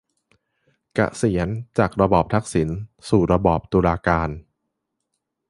[0.93, 1.47] เกษียร:
[1.77, 2.69] จากระบอบทักษิณ
[3.09, 4.29] สู่ระบอบตุลาการ